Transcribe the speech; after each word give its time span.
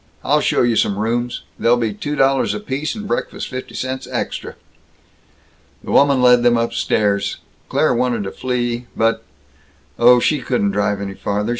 I'll 0.23 0.41
show 0.41 0.63
you 0.63 0.75
some 0.75 0.97
rooms. 0.97 1.43
They'll 1.59 1.77
be 1.77 1.93
two 1.93 2.15
dollars 2.15 2.55
apiece, 2.55 2.95
and 2.95 3.07
breakfast 3.07 3.47
fifty 3.49 3.75
cents 3.75 4.07
extra." 4.09 4.55
The 5.83 5.91
woman 5.91 6.23
led 6.23 6.41
them 6.41 6.57
upstairs. 6.57 7.37
Claire 7.69 7.93
wanted 7.93 8.23
to 8.23 8.31
flee, 8.31 8.87
but 8.97 9.23
Oh, 9.99 10.19
she 10.19 10.39
couldn't 10.41 10.71
drive 10.71 11.01
any 11.01 11.13
farther! 11.13 11.49